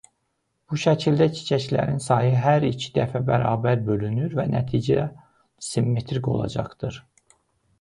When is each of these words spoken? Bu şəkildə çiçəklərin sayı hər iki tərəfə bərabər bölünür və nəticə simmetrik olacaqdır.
Bu 0.69 0.77
şəkildə 0.83 1.25
çiçəklərin 1.39 1.99
sayı 2.05 2.31
hər 2.45 2.65
iki 2.69 2.89
tərəfə 2.95 3.21
bərabər 3.27 3.83
bölünür 3.91 4.35
və 4.41 4.47
nəticə 4.55 5.07
simmetrik 5.69 6.33
olacaqdır. 6.37 6.99